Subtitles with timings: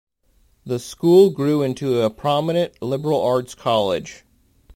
[0.65, 4.23] The school grew into a prominent liberal arts college.